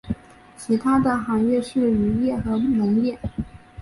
[0.57, 3.19] 其它的行业是渔业和农业。